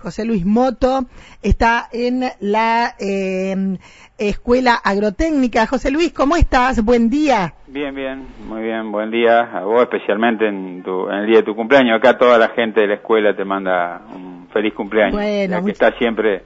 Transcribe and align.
José 0.00 0.24
Luis 0.24 0.44
Moto, 0.46 1.06
está 1.42 1.88
en 1.92 2.22
la 2.40 2.94
eh, 3.00 3.78
Escuela 4.16 4.74
Agrotécnica. 4.82 5.66
José 5.66 5.90
Luis, 5.90 6.12
¿cómo 6.12 6.36
estás? 6.36 6.84
Buen 6.84 7.10
día. 7.10 7.54
Bien, 7.66 7.94
bien, 7.94 8.26
muy 8.48 8.62
bien, 8.62 8.90
buen 8.92 9.10
día. 9.10 9.40
A 9.40 9.64
vos 9.64 9.82
especialmente 9.82 10.46
en, 10.48 10.82
tu, 10.82 11.08
en 11.10 11.16
el 11.16 11.26
día 11.26 11.36
de 11.38 11.42
tu 11.42 11.54
cumpleaños. 11.54 11.98
Acá 11.98 12.16
toda 12.16 12.38
la 12.38 12.48
gente 12.50 12.80
de 12.80 12.86
la 12.86 12.94
escuela 12.94 13.34
te 13.36 13.44
manda 13.44 14.02
un 14.14 14.48
feliz 14.52 14.72
cumpleaños. 14.74 15.14
Bueno, 15.14 15.50
ya 15.50 15.56
que 15.58 15.62
much- 15.66 15.72
está 15.72 15.92
siempre 15.98 16.42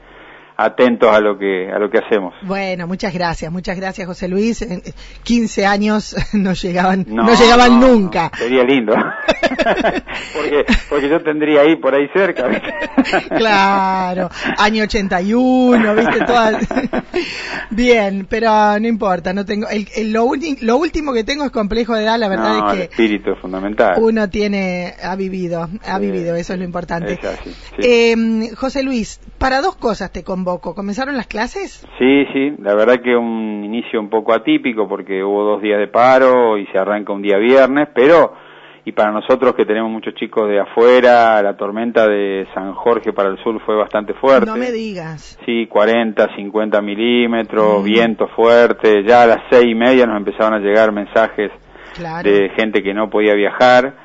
atentos 0.56 1.10
a 1.14 1.20
lo 1.20 1.38
que 1.38 1.70
a 1.70 1.78
lo 1.78 1.90
que 1.90 1.98
hacemos. 1.98 2.34
Bueno, 2.42 2.86
muchas 2.86 3.12
gracias, 3.14 3.50
muchas 3.50 3.76
gracias, 3.76 4.06
José 4.06 4.28
Luis. 4.28 4.62
En- 4.62 4.82
15 5.22 5.66
años 5.66 6.14
no 6.32 6.52
llegaban, 6.52 7.04
no, 7.08 7.24
No, 7.24 7.34
llegaban 7.34 7.80
no, 7.80 7.88
nunca. 7.88 8.30
no, 8.32 8.38
sería 8.38 8.64
lindo. 8.64 8.94
porque 10.34 10.64
porque 10.88 11.08
yo 11.08 11.22
tendría 11.22 11.62
ahí 11.62 11.76
por 11.76 11.94
ahí 11.94 12.08
cerca. 12.14 12.48
¿viste? 12.48 12.72
Claro, 13.36 14.30
año 14.58 14.84
81, 14.84 15.94
viste, 15.94 16.24
todas. 16.24 16.66
Bien, 17.70 18.26
pero 18.28 18.78
no 18.78 18.86
importa, 18.86 19.32
no 19.32 19.44
tengo. 19.44 19.68
El, 19.68 19.88
el- 19.96 20.12
lo, 20.12 20.24
uni- 20.24 20.58
lo 20.60 20.76
último 20.76 21.12
que 21.12 21.24
tengo 21.24 21.44
es 21.44 21.50
complejo 21.50 21.94
de 21.94 22.04
edad, 22.04 22.18
la 22.18 22.28
verdad 22.28 22.58
no, 22.58 22.72
el 22.72 22.80
es 22.82 22.88
que 22.88 22.92
espíritu 22.92 23.32
es 23.32 23.38
fundamental. 23.40 23.94
uno 23.98 24.28
tiene, 24.28 24.94
ha 25.02 25.16
vivido, 25.16 25.68
ha 25.86 25.98
vivido, 25.98 26.36
eso 26.36 26.52
es 26.52 26.58
lo 26.58 26.64
importante. 26.64 27.14
es 27.14 27.24
así, 27.24 27.50
sí. 27.50 27.56
Eh, 27.78 28.50
José 28.56 28.82
Luis, 28.82 29.20
para 29.38 29.60
dos 29.60 29.76
cosas 29.76 30.10
te 30.12 30.22
¿Comenzaron 30.44 31.16
las 31.16 31.26
clases? 31.26 31.86
Sí, 31.98 32.24
sí, 32.32 32.54
la 32.58 32.74
verdad 32.74 33.00
que 33.02 33.16
un 33.16 33.62
inicio 33.64 34.00
un 34.00 34.10
poco 34.10 34.32
atípico 34.34 34.88
porque 34.88 35.22
hubo 35.24 35.44
dos 35.44 35.62
días 35.62 35.78
de 35.78 35.88
paro 35.88 36.58
y 36.58 36.66
se 36.66 36.78
arranca 36.78 37.12
un 37.12 37.22
día 37.22 37.38
viernes, 37.38 37.88
pero 37.94 38.34
y 38.84 38.90
para 38.92 39.12
nosotros 39.12 39.54
que 39.54 39.64
tenemos 39.64 39.90
muchos 39.92 40.14
chicos 40.14 40.48
de 40.48 40.58
afuera, 40.58 41.40
la 41.40 41.56
tormenta 41.56 42.08
de 42.08 42.48
San 42.52 42.72
Jorge 42.74 43.12
para 43.12 43.28
el 43.28 43.38
sur 43.38 43.60
fue 43.64 43.76
bastante 43.76 44.12
fuerte. 44.14 44.46
No 44.46 44.56
me 44.56 44.72
digas. 44.72 45.38
Sí, 45.46 45.66
40, 45.68 46.34
50 46.34 46.82
milímetros, 46.82 47.80
Mm. 47.80 47.84
viento 47.84 48.26
fuerte, 48.28 49.04
ya 49.06 49.22
a 49.22 49.26
las 49.26 49.38
seis 49.50 49.66
y 49.66 49.74
media 49.76 50.04
nos 50.06 50.16
empezaban 50.16 50.54
a 50.54 50.58
llegar 50.58 50.90
mensajes 50.90 51.52
Claro. 51.94 52.28
de 52.28 52.48
gente 52.56 52.82
que 52.82 52.92
no 52.92 53.08
podía 53.08 53.34
viajar. 53.34 54.01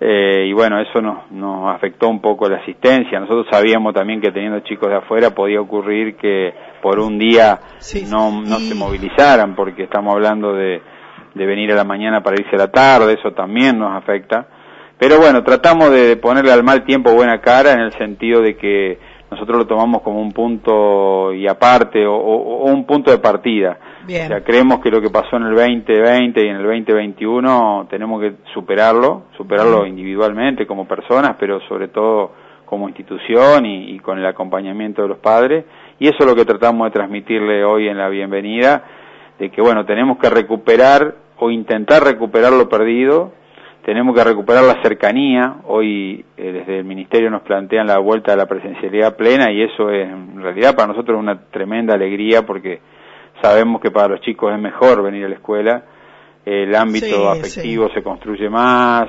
Eh, 0.00 0.44
y 0.48 0.52
bueno, 0.52 0.78
eso 0.80 1.00
nos, 1.00 1.30
nos 1.30 1.74
afectó 1.74 2.08
un 2.08 2.20
poco 2.20 2.48
la 2.48 2.58
asistencia. 2.58 3.18
Nosotros 3.18 3.46
sabíamos 3.50 3.94
también 3.94 4.20
que 4.20 4.30
teniendo 4.30 4.60
chicos 4.60 4.88
de 4.90 4.96
afuera 4.96 5.30
podía 5.30 5.60
ocurrir 5.60 6.16
que 6.16 6.52
por 6.82 6.98
un 7.00 7.18
día 7.18 7.58
Sí, 7.78 8.04
no, 8.10 8.30
sí. 8.30 8.50
no 8.50 8.58
Y- 8.58 8.68
se 8.68 8.74
movilizaran, 8.74 9.54
porque 9.54 9.84
estamos 9.84 10.14
hablando 10.14 10.52
de, 10.52 10.82
de 11.34 11.46
venir 11.46 11.72
a 11.72 11.76
la 11.76 11.84
mañana 11.84 12.22
para 12.22 12.36
irse 12.40 12.54
a 12.56 12.58
la 12.58 12.70
tarde, 12.70 13.14
eso 13.18 13.32
también 13.32 13.78
nos 13.78 13.96
afecta. 13.96 14.46
Pero 14.98 15.18
bueno, 15.18 15.42
tratamos 15.42 15.90
de 15.90 16.16
ponerle 16.16 16.52
al 16.52 16.62
mal 16.64 16.84
tiempo 16.84 17.12
buena 17.12 17.40
cara 17.40 17.72
en 17.72 17.80
el 17.80 17.92
sentido 17.92 18.40
de 18.40 18.56
que 18.56 18.98
nosotros 19.36 19.58
lo 19.58 19.66
tomamos 19.66 20.02
como 20.02 20.20
un 20.20 20.32
punto 20.32 21.32
y 21.32 21.46
aparte 21.46 22.06
o, 22.06 22.14
o- 22.16 22.64
o 22.64 22.72
un 22.72 22.84
punto 22.86 23.10
de 23.10 23.18
partida. 23.18 23.78
Bien. 24.06 24.24
O 24.24 24.28
sea, 24.28 24.44
creemos 24.44 24.80
que 24.80 24.90
lo 24.90 25.00
que 25.00 25.10
pasó 25.10 25.36
en 25.36 25.44
el 25.44 25.54
2020 25.54 26.44
y 26.44 26.48
en 26.48 26.56
el 26.56 26.62
2021 26.62 27.86
tenemos 27.90 28.20
que 28.20 28.32
superarlo, 28.54 29.24
superarlo 29.36 29.86
individualmente 29.86 30.66
como 30.66 30.86
personas, 30.86 31.36
pero 31.38 31.60
sobre 31.68 31.88
todo 31.88 32.32
como 32.64 32.88
institución 32.88 33.64
y, 33.66 33.90
y 33.94 33.98
con 34.00 34.18
el 34.18 34.26
acompañamiento 34.26 35.02
de 35.02 35.08
los 35.08 35.18
padres. 35.18 35.64
Y 35.98 36.08
eso 36.08 36.16
es 36.20 36.26
lo 36.26 36.34
que 36.34 36.44
tratamos 36.44 36.86
de 36.86 36.90
transmitirle 36.92 37.64
hoy 37.64 37.88
en 37.88 37.98
la 37.98 38.08
bienvenida, 38.08 38.82
de 39.38 39.50
que 39.50 39.60
bueno, 39.60 39.84
tenemos 39.86 40.18
que 40.18 40.30
recuperar 40.30 41.14
o 41.38 41.50
intentar 41.50 42.02
recuperar 42.02 42.52
lo 42.52 42.68
perdido, 42.68 43.32
tenemos 43.86 44.16
que 44.16 44.24
recuperar 44.24 44.64
la 44.64 44.82
cercanía. 44.82 45.58
Hoy 45.64 46.24
eh, 46.36 46.52
desde 46.52 46.80
el 46.80 46.84
Ministerio 46.84 47.30
nos 47.30 47.42
plantean 47.42 47.86
la 47.86 47.98
vuelta 48.00 48.32
a 48.32 48.36
la 48.36 48.46
presencialidad 48.46 49.14
plena 49.16 49.52
y 49.52 49.62
eso 49.62 49.90
es 49.90 50.08
en 50.08 50.42
realidad 50.42 50.74
para 50.74 50.88
nosotros 50.88 51.16
una 51.20 51.40
tremenda 51.52 51.94
alegría 51.94 52.42
porque 52.44 52.80
sabemos 53.40 53.80
que 53.80 53.92
para 53.92 54.08
los 54.08 54.20
chicos 54.22 54.52
es 54.52 54.60
mejor 54.60 55.04
venir 55.04 55.24
a 55.26 55.28
la 55.28 55.36
escuela, 55.36 55.84
el 56.44 56.74
ámbito 56.74 57.06
Sí, 57.06 57.38
afectivo 57.38 57.88
se 57.94 58.02
construye 58.02 58.50
más, 58.50 59.06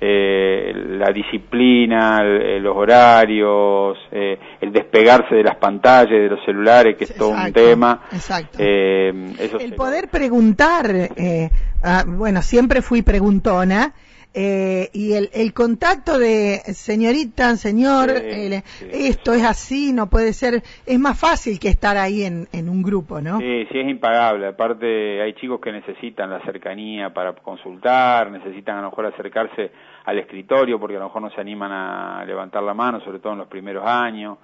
eh, 0.00 0.72
la 0.74 1.12
disciplina, 1.12 2.18
el- 2.20 2.62
los 2.64 2.76
horarios, 2.76 3.96
eh, 4.10 4.38
el 4.60 4.72
despegarse 4.72 5.36
de 5.36 5.44
las 5.44 5.56
pantallas, 5.56 6.10
de 6.10 6.28
los 6.28 6.44
celulares, 6.44 6.96
que 6.96 7.04
es 7.04 7.14
todo 7.14 7.30
un 7.30 7.52
tema. 7.52 8.00
Exacto. 8.12 8.58
Eh, 8.60 9.12
eso 9.38 9.58
el 9.60 9.74
poder 9.74 10.08
preguntar, 10.08 10.90
eh, 11.16 11.48
ah, 11.84 12.02
bueno, 12.06 12.42
siempre 12.42 12.82
fui 12.82 13.02
preguntona, 13.02 13.94
eh, 14.38 14.90
y 14.92 15.14
el, 15.14 15.30
el 15.32 15.54
contacto 15.54 16.18
de 16.18 16.58
señorita, 16.74 17.56
señor, 17.56 18.10
Sí, 18.10 18.26
el- 18.28 18.62
sí, 18.62 18.88
esto 18.92 19.32
es 19.32 19.42
así, 19.42 19.92
no 19.94 20.08
puede 20.10 20.34
ser, 20.34 20.62
es 20.84 20.98
más 20.98 21.18
fácil 21.18 21.58
que 21.58 21.68
estar 21.68 21.96
ahí 21.96 22.22
en, 22.22 22.46
en 22.52 22.68
un 22.68 22.82
grupo, 22.82 23.22
¿no? 23.22 23.38
Sí, 23.38 23.66
sí, 23.72 23.78
es 23.80 23.88
impagable. 23.88 24.46
Aparte, 24.48 25.22
hay 25.22 25.32
chicos 25.34 25.58
que 25.58 25.72
necesitan 25.72 26.28
la 26.28 26.40
cercanía 26.42 27.14
para 27.14 27.32
consultar, 27.32 28.30
necesitan 28.30 28.76
a 28.76 28.82
lo 28.82 28.90
mejor 28.90 29.06
acercarse 29.06 29.70
al 30.04 30.18
escritorio 30.18 30.78
porque 30.78 30.96
a 30.96 31.00
lo 31.00 31.06
mejor 31.06 31.22
no 31.22 31.30
se 31.30 31.40
animan 31.40 31.72
a 31.72 32.22
levantar 32.26 32.62
la 32.62 32.74
mano, 32.74 33.00
sobre 33.00 33.18
todo 33.20 33.32
en 33.32 33.38
los 33.38 33.48
primeros 33.48 33.84
años. 33.86 34.36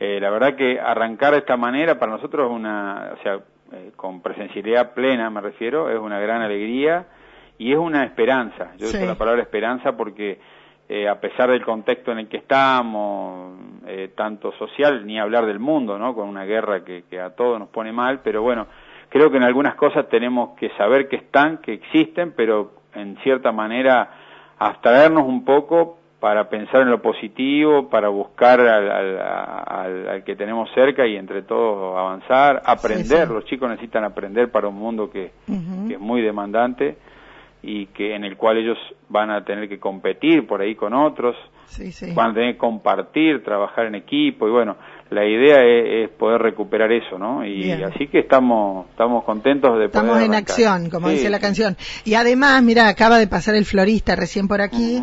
Eh, 0.00 0.18
la 0.20 0.30
verdad 0.30 0.56
que 0.56 0.80
arrancar 0.80 1.32
de 1.32 1.38
esta 1.38 1.56
manera 1.56 1.96
para 1.98 2.10
nosotros 2.12 2.50
es 2.50 2.56
una, 2.56 3.12
o 3.18 3.22
sea, 3.22 3.38
eh, 3.72 3.92
con 3.94 4.20
presencialidad 4.20 4.94
plena 4.94 5.30
me 5.30 5.40
refiero, 5.40 5.90
es 5.90 5.98
una 5.98 6.18
gran 6.18 6.42
alegría 6.42 7.06
y 7.58 7.72
es 7.72 7.78
una 7.78 8.04
esperanza. 8.04 8.72
Yo 8.78 8.86
Sí. 8.86 8.96
uso 8.96 9.06
la 9.06 9.16
palabra 9.16 9.42
esperanza 9.42 9.96
porque 9.96 10.38
eh, 10.90 11.06
a 11.06 11.20
pesar 11.20 11.50
del 11.50 11.62
contexto 11.64 12.12
en 12.12 12.20
el 12.20 12.28
que 12.28 12.38
estamos, 12.38 13.58
eh, 13.86 14.10
tanto 14.16 14.52
social, 14.52 15.06
ni 15.06 15.18
hablar 15.18 15.44
del 15.44 15.58
mundo, 15.58 15.98
¿no? 15.98 16.14
Con 16.14 16.28
una 16.28 16.44
guerra 16.44 16.82
que, 16.82 17.04
que 17.10 17.20
a 17.20 17.30
todos 17.34 17.58
nos 17.58 17.68
pone 17.68 17.92
mal, 17.92 18.20
pero 18.24 18.40
bueno, 18.40 18.66
creo 19.10 19.30
que 19.30 19.36
en 19.36 19.42
algunas 19.42 19.74
cosas 19.74 20.08
tenemos 20.08 20.56
que 20.56 20.70
saber 20.78 21.08
que 21.08 21.16
están, 21.16 21.58
que 21.58 21.74
existen, 21.74 22.32
pero 22.34 22.72
en 22.94 23.16
cierta 23.18 23.52
manera 23.52 24.08
abstraernos 24.58 25.24
un 25.26 25.44
poco 25.44 25.98
para 26.20 26.48
pensar 26.48 26.80
en 26.82 26.90
lo 26.90 27.00
positivo, 27.02 27.88
para 27.90 28.08
buscar 28.08 28.58
al, 28.60 28.90
al- 28.90 29.18
al- 29.20 30.08
al 30.08 30.24
que 30.24 30.34
tenemos 30.36 30.68
cerca 30.74 31.06
y 31.06 31.16
entre 31.16 31.42
todos 31.42 31.96
avanzar, 31.96 32.62
aprender. 32.64 33.26
sí. 33.28 33.32
Los 33.32 33.44
chicos 33.44 33.68
necesitan 33.68 34.04
aprender 34.04 34.50
para 34.50 34.68
un 34.68 34.74
mundo 34.76 35.10
que 35.10 35.32
es 35.46 36.00
muy 36.00 36.22
demandante 36.22 36.96
y 37.62 37.86
que 37.86 38.14
en 38.14 38.24
el 38.24 38.36
cual 38.36 38.58
ellos 38.58 38.78
van 39.08 39.30
a 39.30 39.44
tener 39.44 39.68
que 39.68 39.78
competir 39.78 40.46
por 40.46 40.60
ahí 40.60 40.74
con 40.74 40.94
otros, 40.94 41.36
Sí, 41.68 41.92
sí. 41.92 42.12
van 42.14 42.30
a 42.30 42.34
tener 42.34 42.52
que 42.54 42.58
compartir, 42.58 43.44
trabajar 43.44 43.86
en 43.86 43.94
equipo 43.94 44.48
y 44.48 44.50
bueno, 44.50 44.76
la 45.10 45.24
idea 45.24 45.62
es, 45.64 46.04
es 46.10 46.16
poder 46.16 46.40
recuperar 46.42 46.92
eso, 46.92 47.18
¿no? 47.18 47.44
Y 47.44 47.62
Bien. 47.62 47.84
así 47.84 48.08
que 48.08 48.18
estamos 48.20 48.86
estamos 48.90 49.24
contentos 49.24 49.70
de 49.70 49.76
poder 49.76 49.86
Estamos 49.86 50.16
en 50.18 50.32
arrancar. 50.34 50.38
acción, 50.40 50.90
como 50.90 51.08
Sí, 51.08 51.14
dice 51.14 51.30
la 51.30 51.38
canción. 51.40 51.76
Y 52.04 52.14
además, 52.14 52.62
mira, 52.62 52.88
acaba 52.88 53.18
de 53.18 53.26
pasar 53.26 53.54
el 53.54 53.64
florista 53.64 54.16
recién 54.16 54.48
por 54.48 54.60
aquí 54.60 55.00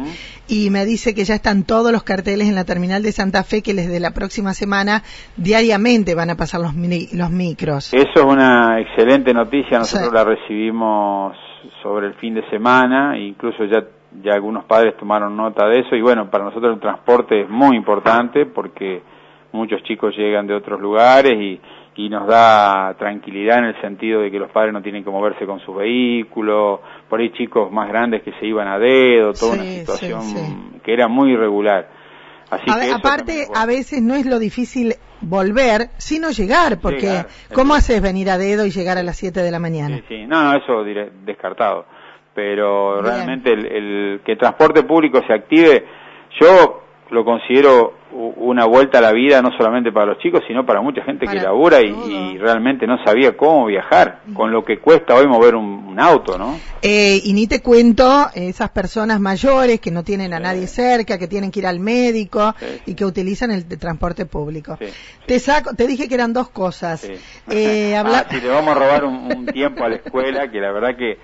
y 0.48 0.70
me 0.70 0.86
dice 0.86 1.16
que 1.16 1.24
ya 1.24 1.36
están 1.36 1.64
todos 1.64 1.92
los 1.92 2.04
carteles 2.04 2.48
en 2.48 2.56
la 2.56 2.66
terminal 2.66 3.02
de 3.02 3.12
Santa 3.14 3.44
Fe 3.44 3.64
que 3.64 3.74
desde 3.74 4.00
la 4.00 4.12
próxima 4.12 4.54
semana 4.54 5.02
diariamente 5.38 6.16
van 6.16 6.30
a 6.30 6.36
pasar 6.36 6.62
los, 6.62 6.74
mini- 6.76 7.10
los 7.14 7.30
micros. 7.32 7.94
Eso 7.94 8.12
es 8.16 8.24
una 8.24 8.80
excelente 8.80 9.34
noticia, 9.34 9.80
nosotros 9.80 10.12
la 10.14 10.24
recibimos 10.24 11.36
sobre 11.82 12.08
el 12.08 12.14
fin 12.16 12.36
de 12.36 12.48
semana, 12.50 13.18
incluso 13.18 13.66
ya, 13.66 13.84
ya 14.24 14.34
algunos 14.34 14.66
padres 14.66 14.96
tomaron 14.98 15.36
nota 15.36 15.68
de 15.68 15.80
eso 15.80 15.96
y 15.96 16.02
bueno, 16.02 16.30
para 16.30 16.46
nosotros 16.46 16.74
el 16.74 16.80
transporte 16.80 17.42
es 17.42 17.50
muy 17.50 17.76
importante 17.76 18.46
porque 18.46 19.02
muchos 19.52 19.82
chicos 19.84 20.16
llegan 20.18 20.48
de 20.48 20.54
otros 20.54 20.80
lugares 20.82 21.34
y, 21.34 21.60
y 21.96 22.10
nos 22.10 22.28
da 22.28 22.94
tranquilidad 22.98 23.60
en 23.60 23.66
el 23.66 23.82
sentido 23.82 24.22
de 24.22 24.30
que 24.32 24.40
los 24.40 24.52
padres 24.52 24.74
no 24.74 24.82
tienen 24.82 25.04
que 25.04 25.10
moverse 25.10 25.46
con 25.46 25.60
sus 25.62 25.76
vehículos, 25.76 26.80
por 27.10 27.20
ahí 27.20 27.32
chicos 27.32 27.72
más 27.72 27.88
grandes 27.88 28.22
que 28.24 28.32
se 28.34 28.46
iban 28.46 28.68
a 28.68 28.78
dedo, 28.80 29.34
toda 29.34 29.54
Sí, 29.54 29.60
una 29.60 29.64
situación 29.64 30.22
sí, 30.22 30.38
sí. 30.38 30.80
que 30.84 30.94
era 30.94 31.08
muy 31.08 31.32
irregular. 31.32 31.88
Así 32.50 32.66
A 32.70 32.80
que 32.80 32.92
aparte, 32.92 33.48
a 33.56 33.66
veces 33.66 34.02
no 34.04 34.14
es 34.14 34.26
lo 34.26 34.38
difícil 34.38 34.94
volver, 35.22 35.90
sino 35.98 36.30
llegar, 36.30 36.80
porque 36.80 37.02
Llegar, 37.08 37.28
¿cómo 37.54 37.74
haces 37.74 38.02
venir 38.02 38.30
a 38.30 38.38
dedo 38.38 38.66
y 38.66 38.70
llegar 38.72 38.98
a 39.00 39.04
las 39.04 39.18
7 39.18 39.42
de 39.42 39.50
la 39.52 39.60
mañana? 39.60 39.98
Sí, 39.98 40.04
sí. 40.10 40.26
No, 40.28 40.44
no, 40.44 40.56
eso 40.56 40.84
diré, 40.84 41.12
descartado. 41.26 41.86
Pero 42.36 43.02
Bien. 43.02 43.06
realmente 43.06 43.54
el, 43.54 43.66
el 43.66 44.22
que 44.26 44.34
el 44.34 44.38
transporte 44.38 44.84
público 44.84 45.22
se 45.26 45.34
active, 45.34 45.86
yo 46.40 46.82
lo 47.10 47.24
considero 47.24 47.94
una 48.12 48.66
vuelta 48.66 49.00
a 49.00 49.02
la 49.02 49.12
vida 49.12 49.42
no 49.42 49.52
solamente 49.58 49.92
para 49.92 50.08
los 50.08 50.20
chicos, 50.20 50.42
sino 50.48 50.66
para 50.66 50.82
mucha 50.82 51.04
gente 51.04 51.28
que 51.28 51.36
labura 51.36 51.82
y, 51.82 52.38
realmente 52.38 52.88
no 52.88 52.98
sabía 53.04 53.36
cómo 53.36 53.66
viajar, 53.66 54.22
con 54.34 54.52
lo 54.52 54.64
que 54.64 54.80
cuesta 54.80 55.16
hoy 55.16 55.28
mover 55.28 55.56
un, 55.56 55.66
un 55.66 56.00
auto, 56.00 56.38
¿no? 56.38 56.58
Eh, 56.82 57.20
y 57.24 57.34
ni 57.34 57.48
te 57.48 57.62
cuento 57.62 58.28
esas 58.34 58.70
personas 58.70 59.20
mayores 59.20 59.80
que 59.82 59.92
no 59.92 60.04
tienen 60.04 60.34
a 60.34 60.40
nadie 60.40 60.68
cerca, 60.68 61.18
que 61.18 61.28
tienen 61.28 61.52
que 61.52 61.60
ir 61.60 61.68
al 61.68 61.80
médico 61.80 62.54
Sí, 62.60 62.66
y 62.92 62.96
que 62.96 63.06
utilizan 63.06 63.52
el 63.52 63.66
transporte 63.80 64.26
público. 64.26 64.78
Sí, 64.80 64.86
Te 65.26 65.40
saco, 65.40 65.74
te 65.76 65.88
dije 65.88 66.08
que 66.08 66.16
eran 66.16 66.32
dos 66.34 66.50
cosas. 66.50 67.10
Eh, 67.50 67.96
habla- 67.98 68.20
Ah, 68.20 68.26
sí, 68.30 68.40
le 68.40 68.50
vamos 68.50 68.76
a 68.76 68.80
robar 68.80 69.04
un, 69.04 69.16
un 69.36 69.46
tiempo 69.48 69.84
a 69.84 69.90
la 69.90 69.96
escuela 69.96 70.50
que 70.50 70.60
la 70.60 70.72
verdad 70.72 70.96
que 70.98 71.18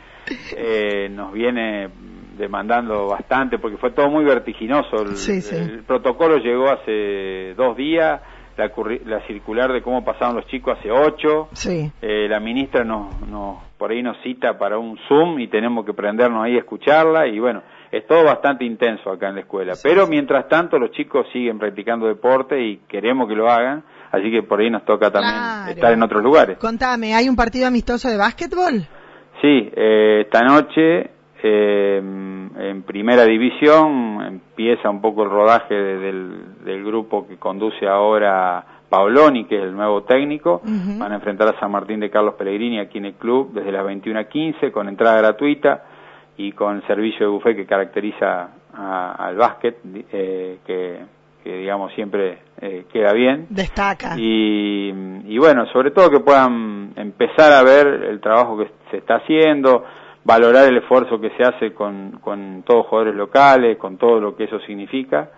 eh, 0.56 1.10
nos 1.10 1.34
viene 1.34 1.90
demandando 2.38 3.08
bastante 3.08 3.60
porque 3.60 3.78
fue 3.78 3.92
todo 3.92 4.10
muy 4.10 4.24
vertiginoso. 4.24 5.02
El, 5.04 5.16
Sí, 5.16 5.42
sí. 5.42 5.56
el 5.56 5.84
protocolo 5.84 6.38
llegó 6.38 6.70
hace 6.70 7.54
dos 7.56 7.76
días, 7.78 8.22
la, 8.58 8.72
la 9.06 9.26
circular 9.28 9.72
de 9.72 9.82
cómo 9.82 10.04
pasaban 10.04 10.36
los 10.36 10.46
chicos 10.48 10.78
hace 10.80 10.92
ocho. 10.92 11.50
Sí. 11.54 11.92
Eh, 12.02 12.28
la 12.28 12.40
ministra 12.40 12.84
nos, 12.84 13.20
nos, 13.28 13.58
por 13.78 13.92
ahí 13.92 14.02
nos 14.02 14.18
cita 14.24 14.58
para 14.58 14.78
un 14.78 14.98
Zoom 15.08 15.40
y 15.40 15.48
tenemos 15.48 15.86
que 15.86 15.94
prendernos 15.94 16.44
ahí 16.44 16.56
a 16.56 16.60
escucharla 16.60 17.28
y 17.28 17.40
bueno, 17.40 17.62
es 17.92 18.08
todo 18.08 18.24
bastante 18.24 18.64
intenso 18.66 19.12
acá 19.12 19.30
en 19.30 19.36
la 19.36 19.42
escuela. 19.42 19.74
Pero 19.84 20.08
mientras 20.08 20.48
tanto 20.48 20.80
los 20.80 20.92
chicos 20.92 21.28
siguen 21.34 21.60
practicando 21.60 22.08
deporte 22.08 22.60
y 22.62 22.78
queremos 22.88 23.28
que 23.28 23.36
lo 23.36 23.50
hagan, 23.50 23.84
así 24.12 24.32
que 24.32 24.44
por 24.44 24.62
ahí 24.62 24.70
nos 24.70 24.86
toca 24.86 25.12
también 25.12 25.34
Claro. 25.34 25.72
estar 25.72 25.94
en 25.94 26.04
otros 26.04 26.24
lugares. 26.24 26.58
Contame, 26.58 27.14
¿hay 27.14 27.28
un 27.30 27.36
partido 27.36 27.68
amistoso 27.68 28.10
de 28.10 28.18
básquetbol? 28.18 28.88
Sí, 29.42 29.70
eh, 29.76 30.22
esta 30.26 30.44
noche 30.44 31.10
eh, 31.44 31.98
en 31.98 32.84
primera 32.84 33.26
división 33.26 34.22
empieza 34.26 34.90
un 34.90 35.02
poco 35.02 35.24
el 35.24 35.30
rodaje 35.30 35.74
de- 35.74 35.98
del, 35.98 36.64
del 36.64 36.84
grupo 36.86 37.28
que 37.28 37.38
conduce 37.38 37.88
ahora 37.88 38.64
Paoloni, 38.90 39.46
que 39.46 39.56
es 39.58 39.64
el 39.64 39.74
nuevo 39.76 40.04
técnico. 40.04 40.62
Van 41.00 41.12
a 41.12 41.16
enfrentar 41.16 41.48
a 41.48 41.60
San 41.60 41.72
Martín 41.72 42.00
de 42.02 42.10
Carlos 42.12 42.36
Pellegrini 42.36 42.80
aquí 42.80 42.98
en 43.00 43.06
el 43.06 43.14
club 43.14 43.52
desde 43.54 43.72
las 43.72 43.86
21 43.86 44.20
a 44.20 44.24
15 44.26 44.72
con 44.72 44.88
entrada 44.88 45.18
gratuita 45.18 45.86
y 46.38 46.52
con 46.52 46.82
servicio 46.88 47.26
de 47.26 47.32
buffet 47.32 47.56
que 47.56 47.66
caracteriza 47.66 48.50
a- 48.74 49.14
al 49.28 49.36
básquet, 49.38 49.78
eh, 50.12 50.60
que, 50.66 51.00
que 51.44 51.58
digamos 51.58 51.94
siempre 51.94 52.40
eh, 52.62 52.86
queda 52.92 53.14
bien. 53.14 53.48
Destaca. 53.50 54.16
Y, 54.18 54.90
y 55.26 55.38
bueno, 55.38 55.66
sobre 55.68 55.92
todo 55.92 56.10
que 56.10 56.20
puedan 56.20 56.94
empezar 56.96 57.52
a 57.54 57.64
ver 57.64 57.88
el 57.88 58.20
trabajo 58.20 58.58
que 58.58 58.70
se 58.90 58.98
está 58.98 59.16
haciendo, 59.16 59.84
valorar 60.24 60.68
el 60.68 60.78
esfuerzo 60.78 61.20
que 61.20 61.32
se 61.32 61.44
hace 61.44 61.74
con, 61.74 62.20
con 62.22 62.64
todos 62.64 62.80
los 62.80 62.88
jugadores 62.88 63.16
locales, 63.16 63.78
con 63.78 63.98
todo 63.98 64.20
lo 64.20 64.36
que 64.36 64.46
eso 64.46 64.60
significa. 64.62 65.30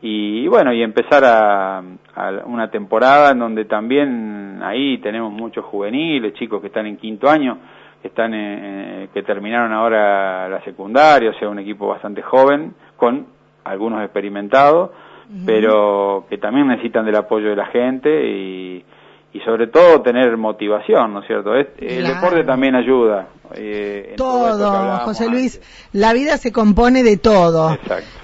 Y, 0.00 0.48
bueno, 0.48 0.72
y 0.72 0.82
empezar 0.82 1.24
a, 1.24 1.78
a 1.78 2.30
una 2.46 2.70
temporada 2.70 3.30
en 3.30 3.38
donde 3.38 3.66
también 3.66 4.60
ahí 4.62 4.98
tenemos 4.98 5.32
muchos 5.32 5.64
juveniles, 5.64 6.34
chicos 6.34 6.60
que 6.60 6.66
están 6.66 6.86
en 6.86 6.96
quinto 6.96 7.30
año, 7.30 7.58
que 8.02 8.08
están 8.08 8.32
eh, 8.34 9.08
que 9.14 9.22
terminaron 9.22 9.72
ahora 9.72 10.48
la 10.48 10.60
secundaria, 10.64 11.30
o 11.30 11.34
sea, 11.34 11.48
un 11.48 11.60
equipo 11.60 11.86
bastante 11.86 12.20
joven, 12.20 12.74
con 12.96 13.26
algunos 13.62 14.02
experimentados, 14.02 14.90
pero 15.46 16.26
que 16.28 16.38
también 16.38 16.68
necesitan 16.68 17.04
del 17.04 17.16
apoyo 17.16 17.50
de 17.50 17.56
la 17.56 17.66
gente 17.66 18.26
y, 18.28 18.84
y 19.32 19.40
sobre 19.40 19.66
todo 19.68 20.02
tener 20.02 20.36
motivación, 20.36 21.12
¿no 21.14 21.20
es 21.20 21.26
cierto? 21.26 21.54
El 21.54 21.66
Claro. 21.66 22.14
deporte 22.14 22.44
también 22.44 22.74
ayuda. 22.74 23.28
Eh, 23.56 24.08
en 24.10 24.16
todo 24.16 24.98
José 25.04 25.28
Luis. 25.28 25.56
antes. 25.56 25.88
La 25.92 26.12
vida 26.12 26.36
se 26.36 26.52
compone 26.52 27.02
de 27.02 27.16
todo. 27.16 27.78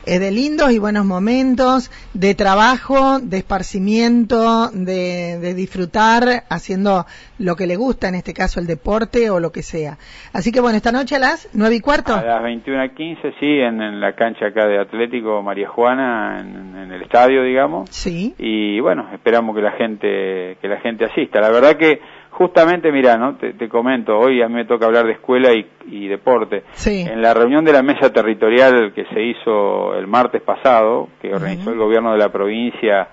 Eh, 0.07 0.19
de 0.19 0.31
lindos 0.31 0.71
y 0.73 0.79
buenos 0.79 1.05
momentos, 1.05 1.91
de 2.15 2.35
trabajo, 2.35 3.19
de 3.21 3.39
esparcimiento, 3.39 4.71
de, 4.73 5.39
de 5.39 5.55
disfrutar 5.55 6.45
haciendo 6.49 7.05
lo 7.39 7.57
que 7.57 7.67
le 7.67 7.77
gusta, 7.77 8.09
en 8.09 8.15
este 8.15 8.33
caso 8.33 8.59
el 8.61 8.67
deporte 8.67 9.29
o 9.31 9.39
lo 9.39 9.53
que 9.53 9.63
sea. 9.63 9.99
Así 10.33 10.51
que 10.51 10.61
bueno, 10.61 10.77
esta 10.77 10.93
noche 10.93 11.17
a 11.17 11.19
las 11.19 11.49
nueve 11.53 11.77
y 11.77 11.81
cuarto. 11.81 12.15
A 12.15 12.23
las 12.23 12.43
21.15, 12.43 13.35
sí, 13.39 13.59
en, 13.61 13.83
en 13.83 14.01
la 14.01 14.15
cancha 14.15 14.47
acá 14.47 14.67
de 14.67 14.81
Atlético 14.81 15.43
María 15.43 15.69
Juana, 15.69 16.39
en, 16.41 16.75
en 16.77 16.93
el 16.93 17.03
estadio, 17.03 17.43
digamos. 17.43 17.91
Sí. 17.91 18.35
y 18.39 18.81
bueno 18.81 19.09
esperamos 19.13 19.55
que 19.55 19.63
la 19.63 19.73
gente 19.73 20.57
que 20.61 20.69
la 20.69 20.81
gente 20.81 21.05
asista 21.05 21.41
la 21.41 21.51
verdad 21.51 21.77
que 21.77 22.01
justamente 22.31 22.93
mira 22.93 23.17
no 23.17 23.37
te, 23.37 23.53
te 23.55 23.69
comento 23.69 24.17
hoy 24.19 24.43
a 24.43 24.49
mí 24.49 24.55
me 24.55 24.65
toca 24.65 24.87
hablar 24.87 25.07
de 25.07 25.13
escuela 25.13 25.53
y, 25.53 25.67
y 25.91 26.09
deporte 26.09 26.63
Sí. 26.73 27.01
en 27.09 27.21
la 27.23 27.35
reunión 27.35 27.65
de 27.65 27.73
la 27.73 27.83
mesa 27.83 28.13
territorial 28.13 28.93
que 28.95 29.05
se 29.07 29.21
hizo 29.23 29.95
el 29.95 30.07
martes 30.07 30.43
pasado 30.43 31.09
que 31.21 31.35
organizó 31.35 31.71
el 31.73 31.79
gobierno 31.79 32.13
de 32.13 32.19
la 32.19 32.31
provincia 32.31 33.09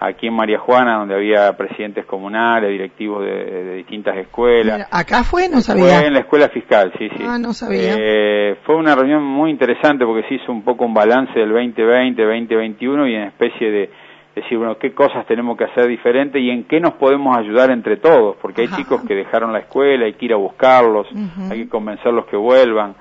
aquí 0.00 0.26
en 0.26 0.34
María 0.34 0.58
Juana 0.58 0.98
donde 0.98 1.14
había 1.14 1.56
presidentes 1.56 2.04
comunales 2.04 2.68
directivos 2.70 3.24
de, 3.24 3.30
de 3.32 3.74
distintas 3.76 4.16
escuelas 4.18 4.76
Mira, 4.78 4.88
acá 4.90 5.22
fue, 5.24 5.46
no 5.48 5.54
fue 5.54 5.62
sabía. 5.62 6.00
en 6.06 6.12
la 6.12 6.20
escuela 6.20 6.48
fiscal, 6.48 6.92
sí, 6.98 7.08
sí. 7.16 7.24
Ah, 7.26 7.38
no 7.38 7.52
sabía. 7.54 7.94
Eh, 7.96 8.56
fue 8.66 8.76
una 8.76 8.94
reunión 8.94 9.22
muy 9.22 9.50
interesante 9.50 10.04
porque 10.04 10.26
se 10.28 10.34
hizo 10.34 10.52
un 10.52 10.62
poco 10.62 10.84
un 10.84 10.92
balance 10.92 11.32
del 11.38 11.50
2020, 11.50 12.22
2021 12.22 13.08
y 13.08 13.14
en 13.14 13.22
especie 13.22 13.70
de 13.70 13.90
decir, 14.34 14.58
bueno, 14.58 14.76
qué 14.78 14.92
cosas 14.92 15.26
tenemos 15.26 15.56
que 15.56 15.64
hacer 15.64 15.86
diferente 15.86 16.40
y 16.40 16.50
en 16.50 16.64
qué 16.64 16.80
nos 16.80 16.94
podemos 16.94 17.36
ayudar 17.36 17.70
entre 17.70 17.96
todos, 17.98 18.36
porque 18.42 18.62
hay 18.62 18.66
Ajá. 18.68 18.76
chicos 18.76 19.02
que 19.06 19.14
dejaron 19.14 19.52
la 19.52 19.60
escuela, 19.60 20.06
hay 20.06 20.14
que 20.14 20.24
ir 20.26 20.32
a 20.32 20.36
buscarlos, 20.36 21.06
hay 21.50 21.64
que 21.64 21.68
convencerlos 21.68 22.26
que 22.26 22.36
vuelvan. 22.36 22.94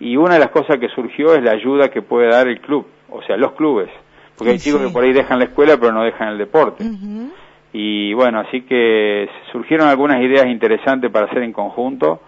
Y 0.00 0.16
una 0.16 0.34
de 0.34 0.40
las 0.40 0.50
cosas 0.50 0.78
que 0.78 0.88
surgió 0.88 1.34
es 1.34 1.42
la 1.42 1.52
ayuda 1.52 1.88
que 1.90 2.02
puede 2.02 2.28
dar 2.28 2.48
el 2.48 2.60
club, 2.60 2.86
o 3.10 3.22
sea, 3.22 3.36
los 3.36 3.52
clubes. 3.52 3.88
Porque 4.36 4.52
hay 4.52 4.58
chicos 4.58 4.80
sí. 4.80 4.86
que 4.88 4.92
por 4.92 5.04
ahí 5.04 5.12
dejan 5.12 5.38
la 5.38 5.44
escuela 5.44 5.76
pero 5.78 5.92
no 5.92 6.02
dejan 6.02 6.28
el 6.30 6.38
deporte. 6.38 6.84
Y 7.72 8.12
bueno, 8.14 8.40
así 8.40 8.62
que 8.62 9.28
surgieron 9.52 9.86
algunas 9.88 10.20
ideas 10.20 10.46
interesantes 10.46 11.10
para 11.10 11.26
hacer 11.26 11.42
en 11.42 11.52
conjunto. 11.52 12.20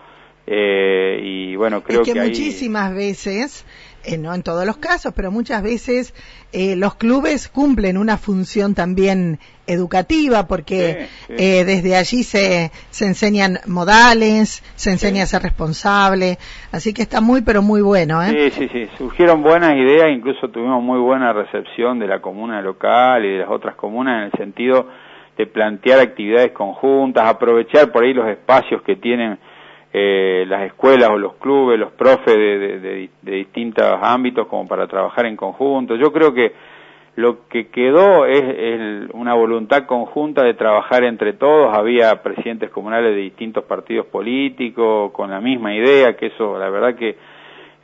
eh, 0.46 1.20
y 1.22 1.56
bueno, 1.56 1.82
creo 1.82 2.02
que, 2.02 2.12
que, 2.12 2.20
ahí- 2.20 2.28
muchísimas 2.28 2.94
veces, 2.94 3.66
eh, 4.04 4.18
no 4.18 4.34
en 4.34 4.42
todos 4.42 4.66
los 4.66 4.76
casos, 4.76 5.12
pero 5.14 5.30
muchas 5.30 5.62
veces 5.62 6.14
eh, 6.52 6.76
los 6.76 6.94
clubes 6.96 7.48
cumplen 7.48 7.96
una 7.96 8.16
función 8.18 8.74
también 8.74 9.38
educativa 9.66 10.46
porque 10.46 11.08
Sí, 11.26 11.34
sí. 11.36 11.42
eh, 11.42 11.64
desde 11.64 11.96
allí 11.96 12.22
se, 12.22 12.70
se 12.90 13.06
enseñan 13.06 13.58
modales, 13.66 14.62
se 14.74 14.90
enseña 14.90 15.22
a 15.22 15.26
ser 15.26 15.42
responsable, 15.42 16.38
así 16.70 16.92
que 16.92 17.02
está 17.02 17.20
muy 17.20 17.42
pero 17.42 17.62
muy 17.62 17.80
bueno, 17.80 18.22
¿eh? 18.22 18.50
Sí, 18.50 18.50
sí, 18.50 18.68
sí, 18.72 18.88
surgieron 18.98 19.42
buenas 19.42 19.72
ideas, 19.74 20.08
incluso 20.10 20.48
tuvimos 20.48 20.82
muy 20.82 20.98
buena 20.98 21.32
recepción 21.32 21.98
de 21.98 22.06
la 22.06 22.20
comuna 22.20 22.60
local 22.60 23.24
y 23.24 23.32
de 23.32 23.38
las 23.38 23.50
otras 23.50 23.74
comunas 23.76 24.18
en 24.18 24.24
el 24.26 24.32
sentido 24.32 24.88
de 25.36 25.46
plantear 25.46 25.98
actividades 26.00 26.52
conjuntas, 26.52 27.24
aprovechar 27.26 27.90
por 27.90 28.04
ahí 28.04 28.12
los 28.12 28.28
espacios 28.28 28.82
que 28.82 28.96
tienen 28.96 29.38
eh, 29.96 30.44
las 30.48 30.62
escuelas 30.64 31.08
o 31.10 31.16
los 31.18 31.34
clubes, 31.36 31.78
los 31.78 31.92
profes 31.92 32.34
de, 32.34 32.58
de- 32.58 32.80
de- 32.80 33.10
de 33.22 33.32
distintos 33.36 33.84
ámbitos 34.02 34.48
como 34.48 34.66
para 34.66 34.88
trabajar 34.88 35.24
en 35.26 35.36
conjunto. 35.36 35.94
Yo 35.94 36.12
creo 36.12 36.34
que 36.34 36.52
lo 37.14 37.46
que 37.48 37.68
quedó 37.68 38.26
es, 38.26 38.42
una 39.12 39.34
voluntad 39.34 39.86
conjunta 39.86 40.42
de 40.42 40.54
trabajar 40.54 41.04
entre 41.04 41.34
todos. 41.34 41.72
Había 41.72 42.22
presidentes 42.24 42.70
comunales 42.70 43.14
de 43.14 43.20
distintos 43.20 43.62
partidos 43.64 44.06
políticos 44.06 45.12
con 45.12 45.30
la 45.30 45.40
misma 45.40 45.72
idea, 45.72 46.16
que 46.16 46.26
eso, 46.26 46.58
la 46.58 46.68
verdad 46.70 46.96
que 46.96 47.16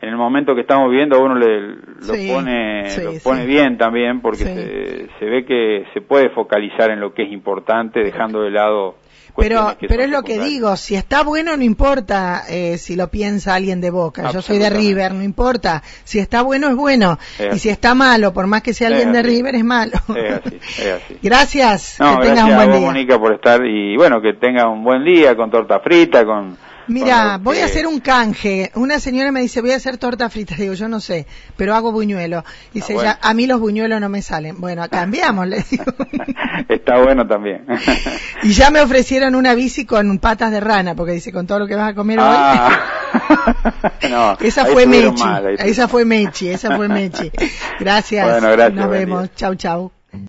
en 0.03 0.09
el 0.09 0.17
momento 0.17 0.57
que 0.57 0.63
estamos 0.63 0.91
viviendo 0.91 1.23
uno 1.23 1.37
le, 1.37 1.61
lo 1.61 1.77
Sí, 2.15 2.29
pone, 2.35 2.87
sí, 2.87 3.05
lo 3.05 3.13
sí. 3.13 3.21
pone 3.23 3.47
bien 3.47 3.79
también 3.79 4.21
porque 4.21 4.45
se, 4.47 5.09
se 5.21 5.25
ve 5.27 5.45
que 5.45 5.85
se 5.95 6.01
puede 6.01 6.31
focalizar 6.31 6.91
en 6.91 6.99
lo 6.99 7.15
que 7.15 7.23
es 7.23 7.31
importante 7.31 8.03
dejando 8.03 8.41
de 8.43 8.51
lado 8.51 8.97
Pero, 9.41 9.77
que 9.79 9.89
pero 9.89 10.03
es 10.05 10.11
lo 10.11 10.23
que 10.23 10.39
digo, 10.39 10.77
si 10.77 10.95
está 10.95 11.23
bueno 11.23 11.57
no 11.57 11.63
importa 11.65 12.45
eh, 12.49 12.79
si 12.79 12.97
lo 12.97 13.09
piensa 13.09 13.55
alguien 13.55 13.81
de 13.81 13.91
Boca, 13.91 14.31
yo 14.31 14.43
soy 14.43 14.59
de. 14.59 14.71
River, 14.71 15.13
no 15.15 15.23
importa, 15.23 15.83
si 16.05 16.19
está 16.19 16.43
bueno 16.43 16.69
es 16.69 16.77
bueno, 16.77 17.19
Es 17.39 17.57
y 17.57 17.59
si 17.59 17.69
está 17.69 17.95
malo, 17.95 18.33
por 18.33 18.47
más 18.47 18.63
que 18.63 18.73
sea 18.73 18.89
Es 18.89 18.95
alguien 18.95 19.13
de. 19.13 19.23
River, 19.23 19.55
es 19.57 19.65
malo. 19.65 19.93
Es 20.15 20.33
así, 20.45 20.61
es 20.79 20.87
así. 21.03 21.19
Gracias, 21.23 21.97
No, 21.99 22.19
que 22.21 22.29
tengas 22.29 22.47
gracias 22.47 22.47
un 22.47 22.53
a 22.53 22.57
buen 22.57 22.69
vos, 22.71 22.79
día. 22.79 22.87
Mónica, 22.89 23.19
por 23.19 23.35
estar 23.35 23.65
y 23.67 23.97
bueno, 23.97 24.21
que 24.21 24.35
tenga 24.35 24.69
un 24.69 24.85
buen 24.85 25.05
día 25.05 25.37
con 25.37 25.51
torta 25.51 25.81
frita, 25.81 26.25
con... 26.25 26.57
Mira, 26.91 27.39
voy 27.39 27.59
a 27.59 27.67
hacer 27.67 27.87
un 27.87 28.01
canje. 28.01 28.71
Una 28.75 28.99
señora 28.99 29.31
me 29.33 29.41
dice, 29.41 29.61
voy 29.61 29.73
a 29.73 29.77
hacer 29.77 29.97
torta 29.97 30.29
frita. 30.29 30.55
Digo, 30.57 30.75
yo 30.75 30.89
no 30.89 31.01
sé, 31.01 31.27
pero 31.57 31.75
hago 31.75 31.93
buñuelo. 31.93 32.45
Dice 32.75 32.95
bueno. 32.95 33.11
ella, 33.11 33.19
a 33.23 33.33
mí 33.35 33.47
los 33.47 33.61
buñuelos 33.61 34.01
no 34.01 34.09
me 34.09 34.23
salen. 34.23 34.61
Bueno, 34.61 34.87
cambiamos, 34.91 35.47
le 35.47 35.65
digo. 35.71 35.85
Está 36.69 36.99
bueno 37.03 37.27
también. 37.27 37.65
y 38.43 38.53
ya 38.53 38.71
me 38.71 38.81
ofrecieron 38.81 39.35
una 39.35 39.55
bici 39.55 39.85
con 39.87 40.19
patas 40.19 40.51
de 40.51 40.61
rana, 40.61 40.95
porque 40.95 41.13
dice, 41.13 41.33
con 41.33 41.47
todo 41.47 41.61
lo 41.61 41.67
que 41.67 41.77
vas 41.77 41.91
a 41.91 41.95
comer 41.95 42.19
Ah. 42.21 42.81
No, 44.11 44.31
hoy. 44.33 44.37
esa 44.41 44.63
ahí 44.65 44.73
fue 44.73 44.83
estuvieron 44.83 45.15
Mechi. 45.15 45.25
mal, 45.25 45.47
ahí 45.47 45.71
esa 45.71 45.89
fue 45.89 46.05
Mechi, 46.05 46.49
esa 46.49 46.77
fue 46.77 46.89
Mechi. 46.89 47.31
Gracias. 47.79 48.29
Bueno, 48.29 48.51
gracias, 48.53 48.75
Nos 48.75 48.91
vemos. 48.91 49.23
día. 49.23 49.31
Chau, 49.37 49.55
chau. 49.55 49.93